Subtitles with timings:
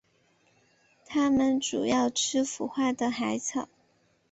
[1.05, 3.69] 它们主要吃腐化的海草。